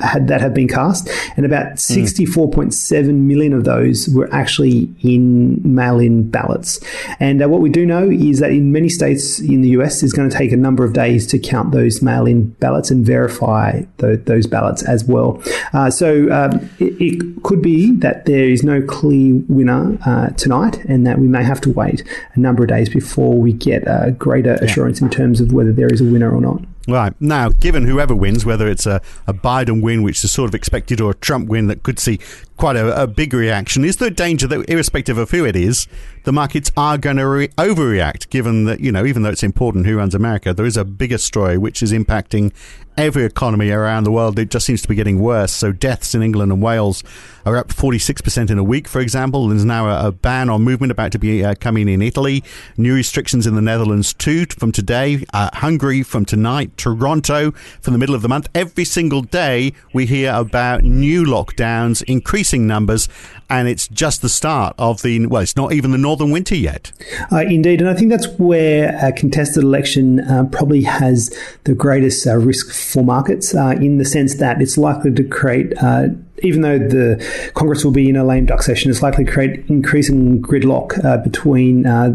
had 0.00 0.28
that 0.28 0.40
have 0.40 0.54
been 0.54 0.68
cast, 0.68 1.08
and 1.36 1.46
about 1.46 1.74
64.7 1.74 2.72
mm. 2.72 3.14
million 3.14 3.52
of 3.52 3.64
those 3.64 4.08
were 4.08 4.32
actually 4.32 4.92
in 5.02 5.60
mail-in 5.62 6.30
ballots. 6.30 6.80
And 7.18 7.42
uh, 7.42 7.48
what 7.48 7.60
we 7.60 7.70
do 7.70 7.86
know 7.86 8.10
is 8.10 8.40
that 8.40 8.50
in 8.50 8.72
many 8.72 8.88
states 8.88 9.40
in 9.40 9.60
the 9.62 9.70
US, 9.70 10.02
it's 10.02 10.12
going 10.12 10.28
to 10.28 10.36
take 10.36 10.52
a 10.52 10.56
number 10.56 10.84
of 10.84 10.92
days 10.92 11.26
to 11.28 11.38
count 11.38 11.72
those 11.72 12.02
mail-in 12.02 12.50
ballots 12.60 12.90
and 12.90 13.04
verify 13.04 13.82
the, 13.98 14.16
those 14.16 14.46
ballots 14.46 14.82
as 14.82 15.04
well. 15.04 15.42
Uh, 15.72 15.90
so 15.90 16.30
um, 16.32 16.70
it, 16.78 17.00
it, 17.00 17.42
could 17.42 17.62
be 17.62 17.90
that 17.92 18.26
there 18.26 18.44
is 18.44 18.62
no 18.62 18.82
clear 18.82 19.34
winner 19.48 19.98
uh, 20.04 20.28
tonight, 20.30 20.76
and 20.84 21.06
that 21.06 21.18
we 21.18 21.26
may 21.26 21.42
have 21.42 21.60
to 21.60 21.70
wait 21.70 22.04
a 22.34 22.38
number 22.38 22.62
of 22.62 22.68
days 22.68 22.88
before 22.88 23.34
we 23.34 23.52
get 23.52 23.82
a 23.86 24.14
greater 24.18 24.54
assurance 24.56 25.00
in 25.00 25.08
terms 25.08 25.40
of 25.40 25.52
whether 25.52 25.72
there 25.72 25.88
is 25.88 26.00
a 26.00 26.04
winner 26.04 26.30
or 26.30 26.40
not. 26.40 26.60
Right. 26.88 27.12
Now, 27.20 27.50
given 27.50 27.84
whoever 27.84 28.14
wins, 28.14 28.44
whether 28.44 28.66
it's 28.68 28.86
a, 28.86 29.00
a 29.26 29.34
Biden 29.34 29.82
win, 29.82 30.02
which 30.02 30.24
is 30.24 30.32
sort 30.32 30.48
of 30.48 30.54
expected, 30.54 31.00
or 31.00 31.10
a 31.10 31.14
Trump 31.14 31.48
win 31.48 31.66
that 31.66 31.82
could 31.82 31.98
see 31.98 32.18
quite 32.60 32.76
a, 32.76 33.02
a 33.02 33.06
big 33.06 33.32
reaction, 33.32 33.86
is 33.86 33.96
there 33.96 34.08
a 34.08 34.12
danger 34.12 34.46
that, 34.46 34.68
irrespective 34.68 35.16
of 35.16 35.30
who 35.30 35.46
it 35.46 35.56
is, 35.56 35.88
the 36.24 36.32
markets 36.32 36.70
are 36.76 36.98
going 36.98 37.16
to 37.16 37.26
re- 37.26 37.48
overreact, 37.56 38.28
given 38.28 38.66
that, 38.66 38.80
you 38.80 38.92
know, 38.92 39.06
even 39.06 39.22
though 39.22 39.30
it's 39.30 39.42
important 39.42 39.86
who 39.86 39.96
runs 39.96 40.14
America, 40.14 40.52
there 40.52 40.66
is 40.66 40.76
a 40.76 40.84
bigger 40.84 41.16
story 41.16 41.56
which 41.56 41.82
is 41.82 41.90
impacting 41.90 42.52
every 43.00 43.24
economy 43.24 43.70
around 43.70 44.04
the 44.04 44.10
world. 44.10 44.38
It 44.38 44.50
just 44.50 44.66
seems 44.66 44.82
to 44.82 44.88
be 44.88 44.94
getting 44.94 45.20
worse. 45.20 45.52
So 45.52 45.72
deaths 45.72 46.14
in 46.14 46.22
England 46.22 46.52
and 46.52 46.60
Wales 46.60 47.02
are 47.46 47.56
up 47.56 47.68
46% 47.68 48.50
in 48.50 48.58
a 48.58 48.62
week, 48.62 48.86
for 48.86 49.00
example. 49.00 49.48
There's 49.48 49.64
now 49.64 49.88
a, 49.88 50.08
a 50.08 50.12
ban 50.12 50.50
on 50.50 50.62
movement 50.62 50.90
about 50.90 51.12
to 51.12 51.18
be 51.18 51.42
uh, 51.42 51.54
coming 51.54 51.88
in 51.88 52.02
Italy. 52.02 52.44
New 52.76 52.94
restrictions 52.94 53.46
in 53.46 53.54
the 53.54 53.62
Netherlands 53.62 54.12
too 54.12 54.44
from 54.46 54.72
today. 54.72 55.24
Uh, 55.32 55.48
Hungary 55.54 56.02
from 56.02 56.26
tonight. 56.26 56.76
Toronto 56.76 57.52
from 57.80 57.94
the 57.94 57.98
middle 57.98 58.14
of 58.14 58.20
the 58.20 58.28
month. 58.28 58.48
Every 58.54 58.84
single 58.84 59.22
day 59.22 59.72
we 59.94 60.04
hear 60.04 60.34
about 60.34 60.84
new 60.84 61.24
lockdowns, 61.24 62.02
increasing 62.02 62.49
increasing 62.50 62.66
numbers, 62.66 63.08
and 63.48 63.68
it's 63.68 63.88
just 63.88 64.22
the 64.22 64.28
start 64.28 64.74
of 64.78 65.02
the 65.02 65.26
well, 65.26 65.42
it's 65.42 65.56
not 65.56 65.72
even 65.72 65.90
the 65.90 65.98
northern 65.98 66.30
winter 66.30 66.54
yet. 66.54 66.92
Uh, 67.32 67.38
indeed, 67.38 67.80
and 67.80 67.88
I 67.88 67.94
think 67.94 68.10
that's 68.10 68.28
where 68.38 68.96
a 69.02 69.12
contested 69.12 69.62
election 69.62 70.20
uh, 70.20 70.44
probably 70.50 70.82
has 70.82 71.36
the 71.64 71.74
greatest 71.74 72.26
uh, 72.26 72.36
risk 72.36 72.72
for 72.72 73.04
markets, 73.04 73.54
uh, 73.54 73.76
in 73.80 73.98
the 73.98 74.04
sense 74.04 74.36
that 74.36 74.60
it's 74.60 74.76
likely 74.76 75.12
to 75.14 75.24
create 75.24 75.72
uh, 75.82 76.08
even 76.42 76.62
though 76.62 76.78
the 76.78 77.52
Congress 77.54 77.84
will 77.84 77.92
be 77.92 78.08
in 78.08 78.16
a 78.16 78.24
lame 78.24 78.46
duck 78.46 78.62
session, 78.62 78.90
it's 78.90 79.02
likely 79.02 79.26
to 79.26 79.30
create 79.30 79.68
increasing 79.68 80.40
gridlock 80.40 81.04
uh, 81.04 81.18
between 81.18 81.84
uh, 81.84 82.14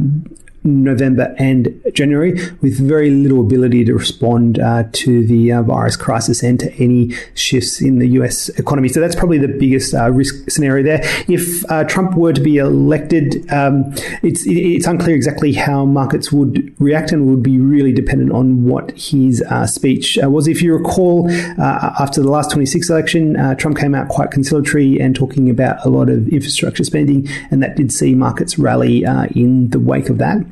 November 0.65 1.35
and 1.37 1.81
January, 1.93 2.33
with 2.61 2.79
very 2.79 3.11
little 3.11 3.39
ability 3.39 3.85
to 3.85 3.93
respond 3.93 4.59
uh, 4.59 4.83
to 4.91 5.25
the 5.25 5.51
uh, 5.51 5.61
virus 5.61 5.95
crisis 5.95 6.43
and 6.43 6.59
to 6.59 6.73
any 6.75 7.13
shifts 7.35 7.81
in 7.81 7.99
the 7.99 8.07
US 8.19 8.49
economy. 8.49 8.89
So 8.89 8.99
that's 8.99 9.15
probably 9.15 9.37
the 9.37 9.47
biggest 9.47 9.93
uh, 9.93 10.11
risk 10.11 10.49
scenario 10.49 10.83
there. 10.83 10.99
If 11.27 11.69
uh, 11.69 11.83
Trump 11.85 12.15
were 12.15 12.33
to 12.33 12.41
be 12.41 12.57
elected, 12.57 13.49
um, 13.51 13.93
it's 14.23 14.43
it's 14.47 14.87
unclear 14.87 15.15
exactly 15.15 15.53
how 15.53 15.85
markets 15.85 16.31
would 16.31 16.73
react 16.79 17.11
and 17.11 17.27
would 17.27 17.43
be 17.43 17.59
really 17.59 17.93
dependent 17.93 18.31
on 18.31 18.65
what 18.65 18.91
his 18.91 19.43
uh, 19.43 19.67
speech 19.67 20.17
uh, 20.17 20.29
was. 20.29 20.47
If 20.47 20.61
you 20.61 20.75
recall, 20.75 21.29
after 21.59 22.21
the 22.21 22.29
last 22.29 22.51
26 22.51 22.89
election, 22.89 23.55
Trump 23.57 23.77
came 23.77 23.93
out 23.93 24.09
quite 24.09 24.31
conciliatory 24.31 24.99
and 24.99 25.15
talking 25.15 25.49
about 25.49 25.85
a 25.85 25.89
lot 25.89 26.09
of 26.09 26.27
infrastructure 26.29 26.83
spending, 26.83 27.27
and 27.51 27.61
that 27.61 27.75
did 27.75 27.91
see 27.91 28.15
markets 28.15 28.57
rally 28.57 29.03
in 29.35 29.69
the 29.69 29.79
wake 29.79 30.09
of 30.09 30.17
that. 30.17 30.45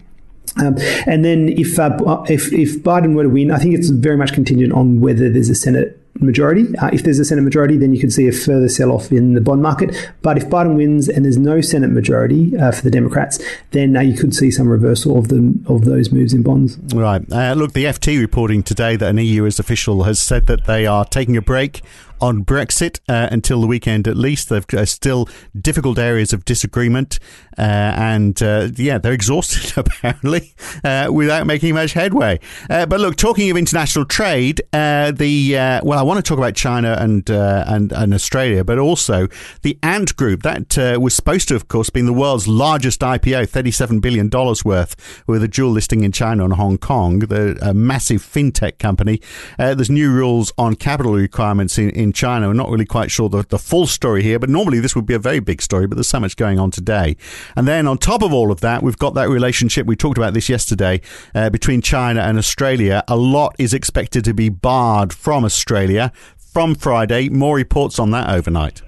Um, 0.58 0.76
and 1.08 1.26
then 1.26 1.50
if, 1.50 1.80
uh, 1.80 1.98
if 2.30 2.54
if 2.54 2.84
Biden 2.84 3.16
were 3.16 3.24
to 3.24 3.30
win, 3.30 3.52
I 3.52 3.58
think 3.58 3.76
it's 3.76 3.90
very 3.90 4.18
much 4.18 4.34
contingent 4.34 4.74
on 4.74 5.02
whether 5.02 5.30
there's 5.30 5.50
a 5.50 5.56
Senate 5.56 6.00
majority. 6.20 6.76
Uh, 6.78 6.90
if 6.94 7.04
there's 7.04 7.20
a 7.20 7.26
Senate 7.26 7.42
majority, 7.42 7.78
then 7.78 7.94
you 7.94 8.00
could 8.00 8.14
see 8.14 8.28
a 8.28 8.32
further 8.32 8.70
sell 8.70 8.92
off 8.92 9.12
in 9.12 9.34
the 9.34 9.42
bond 9.42 9.62
market. 9.62 10.12
But 10.22 10.38
if 10.38 10.48
Biden 10.48 10.76
wins 10.76 11.10
and 11.10 11.26
there's 11.26 11.38
no 11.38 11.62
Senate 11.62 11.90
majority 11.90 12.56
uh, 12.58 12.72
for 12.72 12.84
the 12.84 12.92
Democrats, 12.92 13.44
then 13.72 13.98
uh, 13.98 14.02
you 14.02 14.16
could 14.16 14.36
see 14.36 14.52
some 14.52 14.68
reversal 14.68 15.18
of 15.18 15.30
the 15.30 15.54
of 15.68 15.86
those 15.86 16.12
moves 16.12 16.34
in 16.34 16.44
bonds. 16.44 16.78
Right. 16.94 17.22
Uh, 17.32 17.54
look, 17.54 17.74
the 17.74 17.86
FT 17.86 18.20
reporting 18.20 18.64
today 18.64 18.96
that 18.96 19.10
an 19.10 19.18
EU 19.18 19.46
official 19.46 20.04
has 20.04 20.22
said 20.22 20.46
that 20.48 20.66
they 20.66 20.86
are 20.86 21.06
taking 21.06 21.38
a 21.38 21.42
break 21.42 21.82
on 22.24 22.46
Brexit 22.46 23.02
uh, 23.10 23.28
until 23.32 23.60
the 23.60 23.68
weekend 23.68 24.08
at 24.08 24.16
least. 24.16 24.48
There's 24.48 24.66
uh, 24.74 24.86
still 24.86 25.28
difficult 25.60 26.00
areas 26.00 26.32
of 26.32 26.46
disagreement, 26.46 27.20
uh, 27.58 27.62
and 27.62 28.42
uh, 28.42 28.70
yeah, 28.76 28.98
they're 28.98 29.12
exhausted 29.12 29.74
apparently 29.78 30.56
uh, 30.86 31.10
without 31.12 31.46
making 31.46 31.74
much 31.74 31.92
headway. 31.92 32.40
Uh, 32.70 32.86
but 32.86 33.02
look, 33.02 33.18
talking 33.18 33.52
of 33.52 33.58
international 33.58 34.06
trade, 34.06 34.62
the 34.72 35.82
well, 35.84 36.00
I 36.00 36.02
want 36.02 36.24
to 36.24 36.28
talk 36.28 36.38
about 36.38 36.56
China 36.56 36.96
and 36.98 37.30
and, 37.30 37.92
and 37.92 38.14
Australia, 38.14 38.64
but 38.64 38.80
also 38.80 39.28
the 39.62 39.78
Ant 39.84 40.16
Group 40.16 40.44
that 40.44 40.78
was 41.00 41.14
supposed 41.14 41.50
to, 41.50 41.56
of 41.56 41.68
course, 41.68 41.90
be 41.90 42.02
the 42.02 42.14
world's 42.14 42.48
largest 42.48 43.02
IPO, 43.02 43.50
thirty-seven 43.50 44.00
billion 44.00 44.30
dollars 44.30 44.64
worth, 44.64 44.96
with 45.28 45.44
a 45.44 45.48
dual 45.50 45.72
listing 45.72 46.06
in 46.06 46.14
China 46.14 46.46
and 46.46 46.54
Hong 46.54 46.78
Kong, 46.78 47.20
the 47.20 47.74
massive 47.76 48.22
fintech 48.22 48.80
company. 48.80 49.20
there's 49.58 49.90
new 49.90 50.10
rules 50.10 50.54
on 50.58 50.76
capital 50.76 51.14
requirements 51.14 51.78
in, 51.78 51.90
in 51.90 52.13
China. 52.14 52.48
We're 52.48 52.54
not 52.54 52.70
really 52.70 52.86
quite 52.86 53.12
sure 53.12 53.30
the, 53.30 53.44
the 53.48 53.60
full 53.60 53.88
story 53.88 54.24
here, 54.24 54.40
but 54.40 54.50
normally 54.50 54.80
this 54.80 54.96
would 54.96 55.06
be 55.06 55.14
a 55.14 55.20
very 55.20 55.40
big 55.40 55.62
story, 55.62 55.88
but 55.88 55.96
there's 55.96 56.08
so 56.08 56.20
much 56.20 56.36
going 56.36 56.60
on 56.60 56.72
today. 56.72 57.18
And 57.56 57.68
then 57.68 57.88
on 57.88 57.98
top 57.98 58.22
of 58.22 58.34
all 58.34 58.52
of 58.52 58.62
that, 58.62 58.84
we've 58.84 58.98
got 58.98 59.14
that 59.16 59.30
relationship. 59.30 59.86
We 59.86 59.96
talked 59.96 60.18
about 60.18 60.34
this 60.34 60.50
yesterday 60.50 61.02
uh, 61.36 61.50
between 61.50 61.82
China 61.82 62.22
and 62.22 62.38
Australia. 62.38 63.04
A 63.08 63.16
lot 63.16 63.56
is 63.60 63.74
expected 63.74 64.24
to 64.26 64.34
be 64.34 64.50
barred 64.50 65.14
from 65.14 65.44
Australia 65.44 66.12
from 66.38 66.76
Friday. 66.76 67.30
More 67.30 67.56
reports 67.56 68.00
on 68.00 68.12
that 68.12 68.30
overnight. 68.30 68.82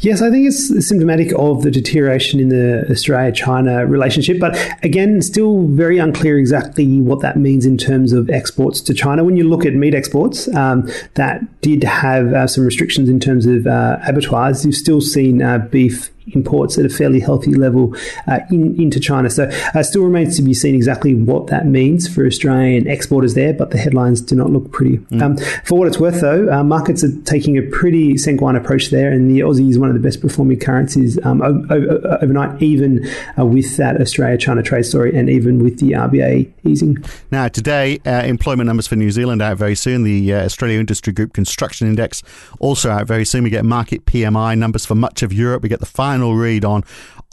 Yes, 0.00 0.22
I 0.22 0.30
think 0.30 0.46
it's 0.46 0.86
symptomatic 0.86 1.32
of 1.36 1.62
the 1.62 1.70
deterioration 1.70 2.38
in 2.38 2.50
the 2.50 2.86
Australia 2.88 3.32
China 3.32 3.84
relationship. 3.84 4.38
But 4.38 4.56
again, 4.84 5.20
still 5.22 5.66
very 5.66 5.98
unclear 5.98 6.38
exactly 6.38 7.00
what 7.00 7.20
that 7.20 7.36
means 7.36 7.66
in 7.66 7.76
terms 7.76 8.12
of 8.12 8.30
exports 8.30 8.80
to 8.82 8.94
China. 8.94 9.24
When 9.24 9.36
you 9.36 9.48
look 9.48 9.66
at 9.66 9.74
meat 9.74 9.94
exports, 9.94 10.46
um, 10.54 10.88
that 11.14 11.42
did 11.62 11.82
have 11.82 12.32
uh, 12.32 12.46
some 12.46 12.64
restrictions 12.64 13.08
in 13.08 13.18
terms 13.18 13.44
of 13.44 13.66
uh, 13.66 13.98
abattoirs. 14.06 14.64
You've 14.64 14.76
still 14.76 15.00
seen 15.00 15.42
uh, 15.42 15.58
beef 15.58 16.10
imports 16.28 16.78
at 16.78 16.84
a 16.84 16.88
fairly 16.88 17.20
healthy 17.20 17.54
level 17.54 17.94
uh, 18.26 18.40
in, 18.50 18.80
into 18.80 19.00
China. 19.00 19.30
So 19.30 19.50
uh, 19.74 19.82
still 19.82 20.02
remains 20.02 20.36
to 20.36 20.42
be 20.42 20.54
seen 20.54 20.74
exactly 20.74 21.14
what 21.14 21.48
that 21.48 21.66
means 21.66 22.08
for 22.12 22.26
Australian 22.26 22.86
exporters 22.86 23.34
there, 23.34 23.52
but 23.52 23.70
the 23.70 23.78
headlines 23.78 24.20
do 24.20 24.34
not 24.34 24.50
look 24.50 24.72
pretty. 24.72 24.98
Mm. 24.98 25.22
Um, 25.22 25.36
for 25.64 25.78
what 25.78 25.88
it's 25.88 25.98
worth, 25.98 26.20
though, 26.20 26.52
uh, 26.52 26.64
markets 26.64 27.04
are 27.04 27.20
taking 27.22 27.56
a 27.58 27.62
pretty 27.62 28.16
sanguine 28.16 28.56
approach 28.56 28.90
there, 28.90 29.10
and 29.10 29.30
the 29.30 29.40
Aussie 29.40 29.68
is 29.68 29.78
one 29.78 29.88
of 29.88 29.94
the 29.94 30.00
best 30.00 30.20
performing 30.20 30.58
currencies 30.58 31.18
um, 31.24 31.42
overnight, 31.42 32.60
even 32.62 33.06
uh, 33.38 33.44
with 33.44 33.76
that 33.76 34.00
Australia-China 34.00 34.62
trade 34.62 34.84
story, 34.84 35.16
and 35.16 35.28
even 35.28 35.62
with 35.62 35.78
the 35.78 35.92
RBA 35.92 36.52
easing. 36.64 37.04
Now, 37.30 37.48
today, 37.48 38.00
uh, 38.06 38.22
employment 38.22 38.66
numbers 38.66 38.86
for 38.86 38.96
New 38.96 39.10
Zealand 39.10 39.42
out 39.42 39.56
very 39.56 39.74
soon. 39.74 40.02
The 40.02 40.34
uh, 40.34 40.44
Australia 40.44 40.78
Industry 40.78 41.12
Group 41.12 41.32
Construction 41.32 41.86
Index 41.86 42.22
also 42.60 42.90
out 42.90 43.06
very 43.06 43.24
soon. 43.24 43.44
We 43.44 43.50
get 43.50 43.64
Markit 43.64 44.00
PMI 44.04 44.56
numbers 44.58 44.86
for 44.86 44.94
much 44.94 45.22
of 45.22 45.32
Europe. 45.32 45.62
We 45.62 45.68
get 45.68 45.80
the 45.80 45.86
final 45.86 46.15
final 46.16 46.34
read 46.34 46.64
on 46.64 46.82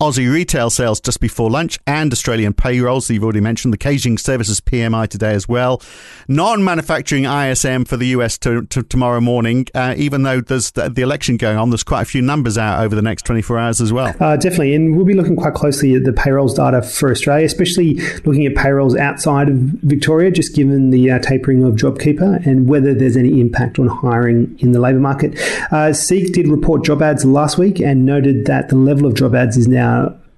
Aussie 0.03 0.29
retail 0.29 0.69
sales 0.69 1.00
just 1.00 1.22
before 1.22 1.50
lunch 1.50 1.79
and 1.88 2.12
Australian 2.12 2.51
payrolls 2.51 3.10
you've 3.10 3.24
already 3.24 3.39
mentioned. 3.39 3.74
The 3.74 3.77
Caixin 3.77 4.19
Services 4.19 4.60
PMI 4.60 5.07
today 5.07 5.33
as 5.33 5.48
well. 5.48 5.81
Non 6.27 6.62
manufacturing 6.62 7.24
ISM 7.24 7.86
for 7.86 7.95
the 7.95 8.07
US 8.07 8.38
to, 8.39 8.63
to 8.65 8.83
tomorrow 8.83 9.22
morning. 9.22 9.65
Uh, 9.74 9.93
even 9.95 10.24
though 10.24 10.41
there's 10.41 10.72
the, 10.72 10.89
the, 10.89 11.03
election 11.03 11.38
going 11.38 11.57
on, 11.57 11.69
there's 11.69 11.86
quite 11.86 12.01
a 12.01 12.05
few 12.05 12.22
numbers 12.22 12.57
out 12.57 12.83
over 12.83 12.95
the 12.95 13.01
next 13.01 13.24
24 13.24 13.57
hours 13.57 13.79
as 13.79 13.93
well. 13.93 14.13
Uh, 14.19 14.36
definitely. 14.36 14.75
And 14.75 14.98
we'll 14.98 15.05
be 15.05 15.13
looking 15.13 15.38
quite 15.38 15.53
closely 15.53 15.95
at 15.95 16.03
the 16.03 16.12
payrolls 16.12 16.53
data 16.53 16.81
for 16.81 17.10
Australia, 17.10 17.45
especially 17.45 17.93
looking 18.25 18.45
at 18.45 18.55
payrolls 18.55 18.98
outside 18.98 19.48
of 19.48 19.55
Victoria, 19.55 20.31
just 20.31 20.53
given 20.53 20.89
the 20.89 21.12
uh, 21.12 21.19
tapering 21.19 21.63
of 21.63 21.75
JobKeeper 21.75 22.45
and 22.45 22.67
whether 22.67 22.93
there's 22.93 23.15
any 23.15 23.39
impact 23.39 23.79
on 23.79 23.88
hiring 23.88 24.53
in 24.60 24.74
the 24.74 24.81
labour 24.81 25.00
market. 25.00 25.39
Uh, 25.72 25.93
Seek 25.93 26.33
did 26.33 26.50
report 26.50 26.83
job 26.83 27.01
ads 27.01 27.24
last 27.24 27.57
week 27.57 27.79
and 27.79 28.05
noted 28.05 28.48
that 28.48 28.67
the 28.67 28.75
level 28.75 29.05
of 29.05 29.13
job 29.13 29.33
ads 29.33 29.55
is 29.55 29.65
now 29.69 29.92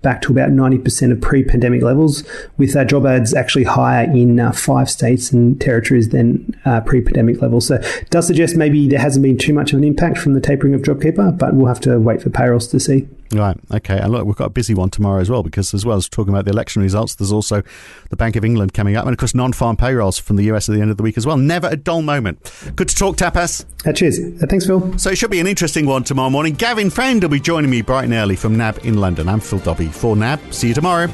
back 0.05 0.21
to 0.21 0.31
about 0.31 0.51
90% 0.51 1.11
of 1.11 1.19
pre 1.19 1.43
pandemic 1.43 1.81
levels, 1.81 2.23
with 2.57 2.75
uh, 2.75 2.85
job 2.85 3.07
ads 3.07 3.33
actually 3.33 3.63
higher 3.63 4.03
in 4.03 4.39
uh, 4.39 4.51
five 4.51 4.87
states 4.87 5.31
and 5.31 5.59
territories 5.59 6.09
than 6.09 6.55
uh, 6.63 6.79
pre 6.81 7.01
pandemic 7.01 7.41
levels. 7.41 7.67
So 7.67 7.75
it 7.75 8.09
does 8.11 8.27
suggest 8.27 8.55
maybe 8.55 8.87
there 8.87 8.99
hasn't 8.99 9.23
been 9.23 9.37
too 9.37 9.53
much 9.53 9.73
of 9.73 9.79
an 9.79 9.83
impact 9.83 10.19
from 10.19 10.35
the 10.35 10.41
tapering 10.41 10.75
of 10.75 10.83
JobKeeper, 10.83 11.37
but 11.39 11.55
we'll 11.55 11.65
have 11.65 11.81
to 11.81 11.99
wait 11.99 12.21
for 12.21 12.29
payrolls 12.29 12.67
to 12.67 12.79
see. 12.79 13.07
Right. 13.31 13.57
Okay. 13.73 13.97
And 13.97 14.11
look, 14.11 14.25
we've 14.25 14.35
got 14.35 14.45
a 14.45 14.51
busy 14.51 14.73
one 14.73 14.89
tomorrow 14.89 15.19
as 15.19 15.29
well 15.29 15.43
because, 15.43 15.73
as 15.73 15.85
well 15.85 15.97
as 15.97 16.07
talking 16.07 16.33
about 16.33 16.45
the 16.45 16.51
election 16.51 16.81
results, 16.81 17.15
there's 17.15 17.31
also 17.31 17.63
the 18.09 18.15
Bank 18.15 18.35
of 18.35 18.45
England 18.45 18.73
coming 18.73 18.95
up, 18.95 19.05
and 19.05 19.13
of 19.13 19.17
course, 19.17 19.33
non-farm 19.33 19.77
payrolls 19.77 20.19
from 20.19 20.35
the 20.35 20.43
US 20.45 20.69
at 20.69 20.75
the 20.75 20.81
end 20.81 20.91
of 20.91 20.97
the 20.97 21.03
week 21.03 21.17
as 21.17 21.25
well. 21.25 21.37
Never 21.37 21.67
a 21.67 21.75
dull 21.75 22.01
moment. 22.01 22.51
Good 22.75 22.89
to 22.89 22.95
talk, 22.95 23.17
Tapas. 23.17 23.65
Uh, 23.85 23.93
cheers. 23.93 24.19
Uh, 24.19 24.45
thanks, 24.47 24.65
Phil. 24.65 24.97
So 24.97 25.09
it 25.09 25.17
should 25.17 25.31
be 25.31 25.39
an 25.39 25.47
interesting 25.47 25.85
one 25.85 26.03
tomorrow 26.03 26.29
morning. 26.29 26.53
Gavin 26.53 26.89
Friend 26.89 27.21
will 27.21 27.29
be 27.29 27.39
joining 27.39 27.71
me 27.71 27.81
bright 27.81 28.05
and 28.05 28.13
early 28.13 28.35
from 28.35 28.57
NAB 28.57 28.79
in 28.83 28.97
London. 28.97 29.27
I'm 29.27 29.39
Phil 29.39 29.59
Dobbie 29.59 29.87
for 29.87 30.15
NAB. 30.15 30.53
See 30.53 30.69
you 30.69 30.73
tomorrow. 30.73 31.09